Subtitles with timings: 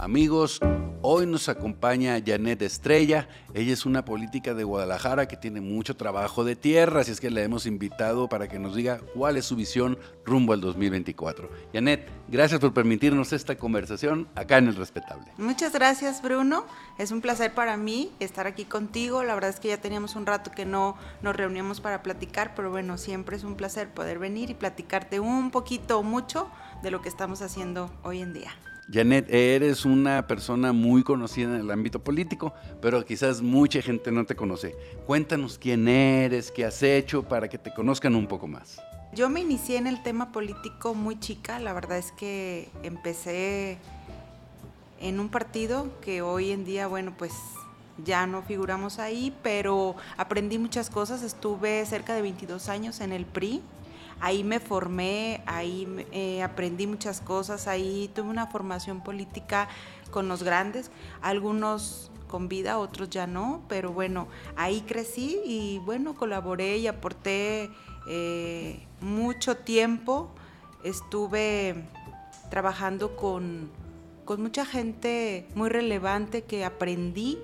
[0.00, 0.60] Amigos,
[1.02, 3.28] hoy nos acompaña Janet Estrella.
[3.52, 7.28] Ella es una política de Guadalajara que tiene mucho trabajo de tierra, así es que
[7.28, 11.50] la hemos invitado para que nos diga cuál es su visión rumbo al 2024.
[11.74, 15.26] Janet, gracias por permitirnos esta conversación acá en El Respetable.
[15.36, 16.64] Muchas gracias, Bruno.
[16.96, 19.22] Es un placer para mí estar aquí contigo.
[19.22, 22.70] La verdad es que ya teníamos un rato que no nos reuníamos para platicar, pero
[22.70, 26.48] bueno, siempre es un placer poder venir y platicarte un poquito o mucho
[26.82, 28.50] de lo que estamos haciendo hoy en día.
[28.92, 34.26] Janet, eres una persona muy conocida en el ámbito político, pero quizás mucha gente no
[34.26, 34.74] te conoce.
[35.06, 38.80] Cuéntanos quién eres, qué has hecho para que te conozcan un poco más.
[39.14, 43.78] Yo me inicié en el tema político muy chica, la verdad es que empecé
[45.00, 47.32] en un partido que hoy en día, bueno, pues
[48.04, 53.24] ya no figuramos ahí, pero aprendí muchas cosas, estuve cerca de 22 años en el
[53.24, 53.62] PRI,
[54.20, 59.68] ahí me formé, ahí eh, aprendí muchas cosas, ahí tuve una formación política
[60.10, 60.90] con los grandes,
[61.22, 67.70] algunos con vida, otros ya no, pero bueno, ahí crecí y bueno, colaboré y aporté
[68.06, 70.30] eh, mucho tiempo,
[70.84, 71.84] estuve
[72.50, 73.68] trabajando con,
[74.24, 77.38] con mucha gente muy relevante que aprendí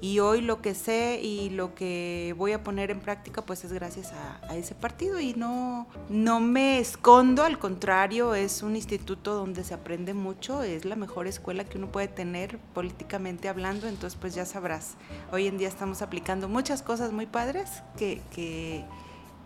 [0.00, 3.72] y hoy lo que sé y lo que voy a poner en práctica pues es
[3.72, 9.62] gracias a, ese partido y no, no me escondo, al contrario, es un instituto donde
[9.62, 14.34] se aprende mucho, es la mejor escuela que uno puede tener políticamente hablando, entonces pues
[14.34, 14.96] ya sabrás,
[15.32, 18.84] hoy en día estamos aplicando muchas cosas muy padres que, que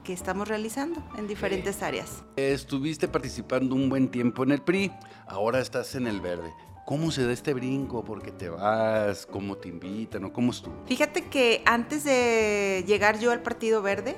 [0.02, 2.24] que estamos realizando en diferentes áreas.
[2.34, 4.90] Estuviste participando un buen tiempo en el PRI,
[5.26, 6.52] ahora estás en el verde.
[6.84, 8.04] ¿Cómo se da este brinco?
[8.04, 9.24] ¿Por qué te vas?
[9.26, 10.24] ¿Cómo te invitan?
[10.24, 10.74] ¿O cómo estuvo?
[10.86, 14.16] Fíjate que antes de llegar yo al Partido Verde,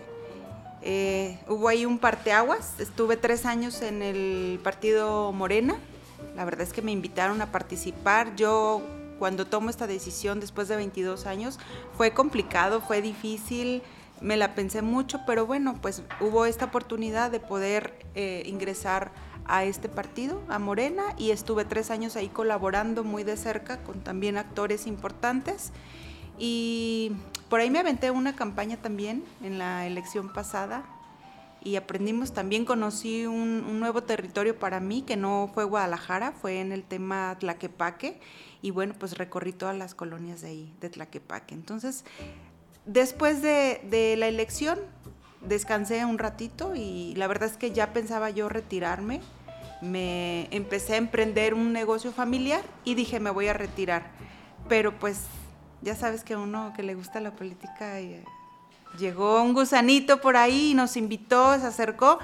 [0.80, 2.80] eh, hubo ahí un parteaguas.
[2.80, 5.76] Estuve tres años en el Partido Morena.
[6.36, 8.34] La verdad es que me invitaron a participar.
[8.34, 8.80] Yo,
[9.18, 11.58] cuando tomo esta decisión después de 22 años,
[11.96, 13.82] fue complicado, fue difícil.
[14.22, 19.12] Me la pensé mucho, pero bueno, pues hubo esta oportunidad de poder eh, ingresar
[19.46, 24.00] a este partido, a Morena, y estuve tres años ahí colaborando muy de cerca con
[24.00, 25.72] también actores importantes.
[26.38, 27.12] Y
[27.48, 30.84] por ahí me aventé una campaña también en la elección pasada
[31.64, 36.72] y aprendimos, también conocí un, nuevo territorio para mí, que no fue Guadalajara, fue en
[36.72, 38.20] el tema Tlaquepaque,
[38.60, 41.54] y bueno, pues recorrí todas las colonias de ahí, de Tlaquepaque.
[41.54, 42.04] Entonces,
[42.84, 44.78] después de, de la elección,
[45.48, 49.20] descansé un ratito y la verdad es que ya pensaba yo retirarme.
[49.82, 54.10] Me empecé a emprender un negocio familiar y dije, me voy a retirar.
[54.68, 55.24] Pero pues
[55.82, 58.24] ya sabes que a uno que le gusta la política eh,
[58.98, 62.18] llegó un gusanito por ahí y nos invitó, se acercó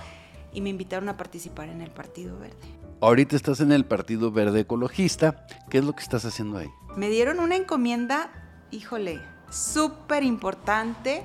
[0.52, 2.56] y me invitaron a participar en el Partido Verde.
[3.00, 5.46] Ahorita estás en el Partido Verde Ecologista.
[5.70, 6.68] ¿Qué es lo que estás haciendo ahí?
[6.96, 8.30] Me dieron una encomienda,
[8.70, 9.20] híjole,
[9.50, 11.24] súper importante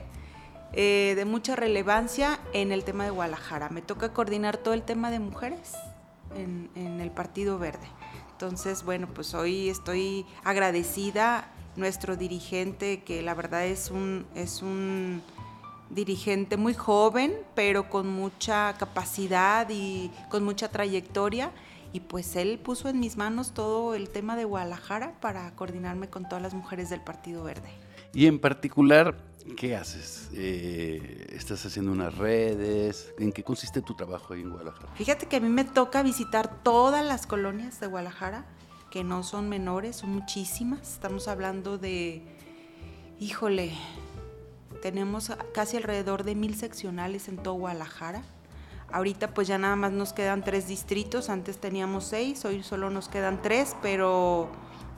[0.74, 3.70] eh, de mucha relevancia en el tema de Guadalajara.
[3.70, 5.74] Me toca coordinar todo el tema de mujeres
[6.36, 7.88] en, el Partido Verde.
[8.32, 15.22] Entonces, bueno, pues hoy estoy agradecida nuestro dirigente, que la verdad es un, es un
[15.90, 21.52] dirigente muy joven, pero con mucha capacidad y con mucha trayectoria.
[21.94, 26.28] Y pues él puso en mis manos todo el tema de Guadalajara para coordinarme con
[26.28, 27.85] todas las mujeres del Partido Verde.
[28.16, 29.18] Y en particular,
[29.58, 30.30] ¿qué haces?
[30.34, 33.14] Eh, ¿Estás haciendo unas redes?
[33.20, 34.88] ¿En qué consiste tu trabajo ahí en Guadalajara?
[34.96, 38.46] Fíjate que a mí me toca visitar todas las colonias de Guadalajara,
[38.90, 40.94] que no son menores, son muchísimas.
[40.94, 42.24] Estamos hablando de,
[43.20, 43.74] híjole,
[44.82, 48.24] tenemos casi alrededor de mil seccionales en todo Guadalajara.
[48.94, 53.10] Ahorita pues ya nada más nos quedan tres distritos, antes teníamos seis, hoy solo nos
[53.10, 54.48] quedan tres, pero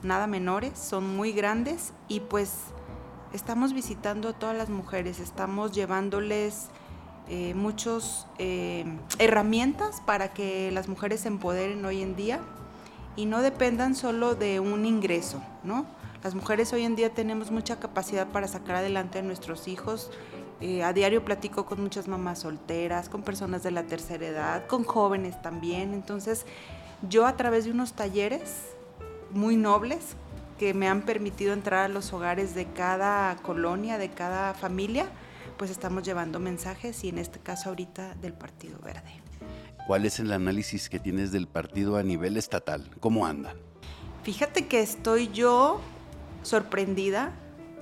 [0.04, 2.52] nada menores, son muy grandes y pues
[3.32, 6.68] estamos visitando a todas las mujeres, estamos llevándoles
[7.28, 8.84] eh, muchas eh,
[9.18, 12.40] herramientas para que las mujeres se empoderen hoy en día
[13.16, 15.86] y no dependan solo de un ingreso, ¿no?
[16.22, 20.10] Las mujeres hoy en día tenemos mucha capacidad para sacar adelante a nuestros hijos.
[20.60, 24.82] Eh, a diario platico con muchas mamás solteras, con personas de la tercera edad, con
[24.82, 25.94] jóvenes también.
[25.94, 26.46] Entonces,
[27.08, 28.64] yo a través de unos talleres
[29.30, 30.16] muy nobles
[30.58, 35.06] que me han permitido entrar a los hogares de cada colonia, de cada familia,
[35.56, 39.22] pues estamos llevando mensajes y en este caso ahorita del Partido Verde.
[39.86, 42.90] ¿Cuál es el análisis que tienes del partido a nivel estatal?
[43.00, 43.56] ¿Cómo andan?
[44.22, 45.80] Fíjate que estoy yo
[46.42, 47.32] sorprendida,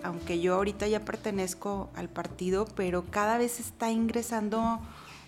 [0.04, 4.78] aunque yo ahorita ya pertenezco al partido, pero cada vez está ingresando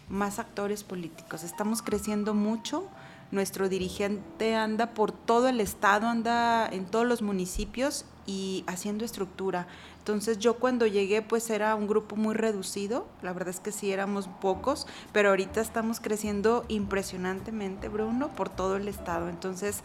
[0.09, 1.43] más actores políticos.
[1.43, 2.89] Estamos creciendo mucho
[3.31, 9.67] nuestro dirigente anda por todo el estado, anda en todos los municipios y haciendo estructura.
[9.99, 13.93] Entonces yo cuando llegué pues era un grupo muy reducido, la verdad es que sí
[13.93, 19.29] éramos pocos, pero ahorita estamos creciendo impresionantemente, Bruno, por todo el estado.
[19.29, 19.83] Entonces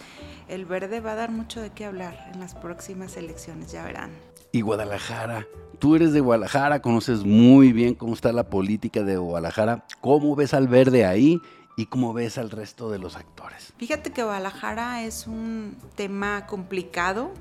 [0.47, 4.11] el verde va a dar mucho de qué hablar en las próximas elecciones, ya verán.
[4.51, 5.47] Y Guadalajara,
[5.79, 10.53] tú eres de Guadalajara, conoces muy bien cómo está la política de Guadalajara, ¿cómo ves
[10.53, 11.41] al verde ahí?
[11.75, 13.73] ¿Y cómo ves al resto de los actores?
[13.77, 17.31] Fíjate que Guadalajara es un tema complicado,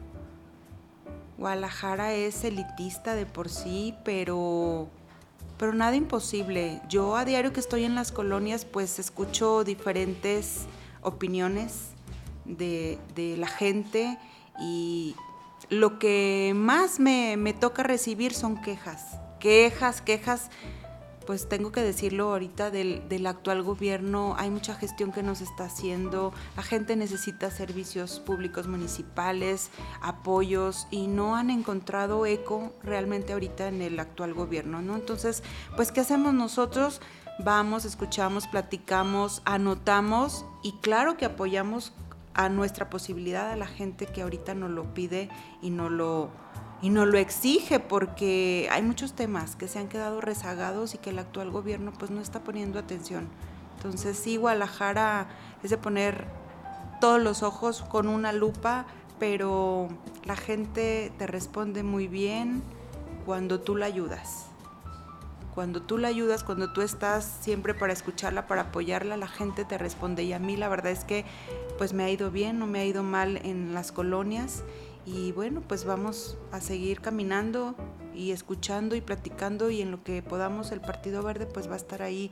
[1.36, 4.88] Guadalajara es elitista de por sí, pero,
[5.58, 6.80] pero nada imposible.
[6.88, 10.66] Yo a diario que estoy en las colonias, pues escucho diferentes
[11.02, 11.90] opiniones
[12.44, 14.18] de, de la gente
[14.60, 15.14] y
[15.68, 19.18] lo que más me, me toca recibir son quejas.
[19.40, 20.50] Quejas, quejas
[21.22, 25.64] pues tengo que decirlo ahorita del, del, actual gobierno, hay mucha gestión que nos está
[25.64, 29.70] haciendo, la gente necesita servicios públicos municipales,
[30.00, 34.96] apoyos y no han encontrado eco realmente ahorita en el actual gobierno, ¿no?
[34.96, 35.42] Entonces,
[35.76, 37.00] pues, ¿qué hacemos nosotros?
[37.38, 41.92] Vamos, escuchamos, platicamos, anotamos y claro que apoyamos
[42.34, 45.28] a nuestra posibilidad a la gente que ahorita nos lo pide
[45.60, 46.30] y no lo
[46.82, 51.10] y nos lo exige porque hay muchos temas que se han quedado rezagados y que
[51.10, 53.28] el actual gobierno pues no está poniendo atención.
[53.76, 55.28] Entonces sí, Guadalajara
[55.62, 56.26] es de poner
[57.00, 58.86] todos los ojos con una lupa,
[59.20, 59.88] pero
[60.24, 62.64] la gente te responde muy bien
[63.24, 64.46] cuando tú la ayudas.
[65.54, 69.78] Cuando tú la ayudas, cuando tú estás siempre para escucharla, para apoyarla, la gente te
[69.78, 70.24] responde.
[70.24, 71.26] Y a mí la verdad es que
[71.78, 74.64] pues me ha ido bien, no me ha ido mal en las colonias
[75.04, 77.74] y bueno, pues vamos a seguir caminando
[78.14, 81.76] y escuchando y platicando y en lo que podamos el Partido Verde pues va a
[81.76, 82.30] estar ahí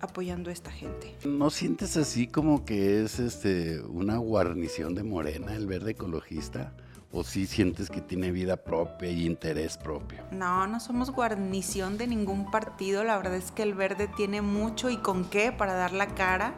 [0.00, 1.14] apoyando a esta gente.
[1.24, 6.72] ¿No sientes así como que es este una guarnición de Morena el verde ecologista?
[7.10, 10.24] ¿O sí sientes que tiene vida propia y interés propio?
[10.30, 13.02] No, no somos guarnición de ningún partido.
[13.02, 16.54] La verdad es que el verde tiene mucho y con qué para dar la cara.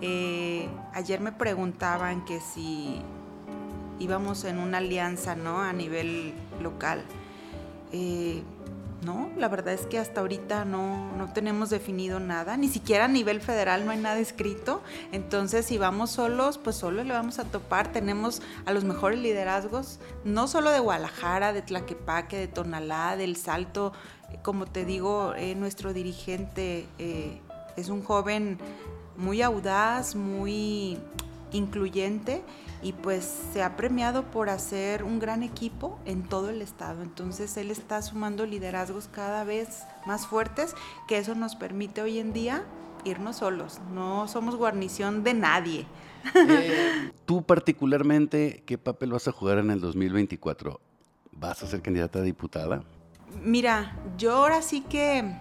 [0.00, 3.02] Eh, ayer me preguntaban que si
[3.98, 5.60] íbamos en una alianza, ¿no?
[5.60, 7.02] A nivel local.
[7.92, 8.42] Eh,
[9.04, 13.08] no, la verdad es que hasta ahorita no, no, tenemos definido nada, ni siquiera a
[13.08, 14.82] nivel federal no hay nada escrito.
[15.12, 17.92] Entonces, si vamos solos, pues solo le vamos a topar.
[17.92, 23.92] Tenemos a los mejores liderazgos, no solo de Guadalajara, de Tlaquepaque, de Tonalá, del Salto.
[24.42, 27.40] Como te digo, eh, nuestro dirigente eh,
[27.76, 28.58] es un joven
[29.16, 30.98] muy audaz, muy
[31.54, 32.42] incluyente
[32.82, 37.02] y pues se ha premiado por hacer un gran equipo en todo el estado.
[37.02, 40.74] Entonces él está sumando liderazgos cada vez más fuertes,
[41.08, 42.64] que eso nos permite hoy en día
[43.04, 45.86] irnos solos, no somos guarnición de nadie.
[46.34, 50.80] Eh, tú particularmente, ¿qué papel vas a jugar en el 2024?
[51.32, 52.82] ¿Vas a ser candidata a diputada?
[53.42, 55.36] Mira, yo ahora sí que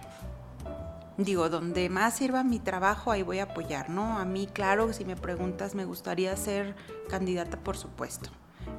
[1.18, 4.18] digo, donde más sirva mi trabajo, ahí voy a apoyar, ¿no?
[4.18, 6.76] A mí, claro, si me preguntas, me gustaría ser
[7.10, 8.30] candidata, por supuesto.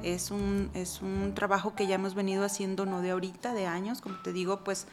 [0.03, 4.01] Es un, es un trabajo que ya hemos venido haciendo no de ahorita, de años,
[4.01, 4.87] como te digo, pues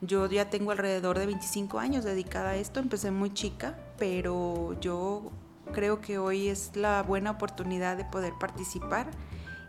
[0.00, 5.30] yo ya tengo alrededor de 25 años dedicada a esto, empecé muy chica, pero yo
[5.72, 9.10] creo que hoy es la buena oportunidad de poder participar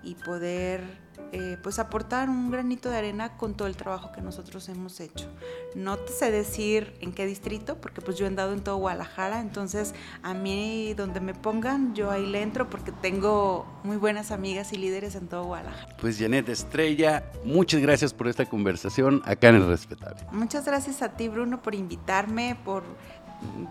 [0.03, 0.99] y poder
[1.33, 5.27] eh, pues aportar un granito de arena con todo el trabajo que nosotros hemos hecho.
[5.75, 9.39] No te sé decir en qué distrito, porque pues yo he andado en todo Guadalajara,
[9.39, 14.73] entonces a mí donde me pongan, yo ahí le entro porque tengo muy buenas amigas
[14.73, 15.95] y líderes en todo Guadalajara.
[16.01, 20.21] Pues Janet Estrella, muchas gracias por esta conversación acá en El Respetable.
[20.31, 22.83] Muchas gracias a ti Bruno por invitarme, por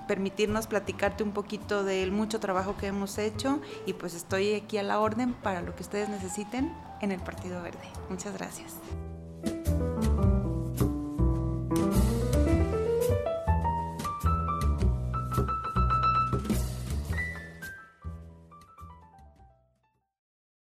[0.08, 4.82] permitirnos platicarte un poquito del mucho trabajo que hemos hecho y pues estoy aquí a
[4.82, 7.88] la orden para lo que ustedes necesiten en el Partido Verde.
[8.08, 8.76] Muchas gracias.